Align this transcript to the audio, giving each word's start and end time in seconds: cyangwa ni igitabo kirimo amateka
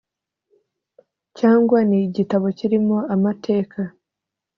cyangwa 1.37 1.77
ni 1.89 1.97
igitabo 2.07 2.45
kirimo 2.57 2.97
amateka 3.15 3.79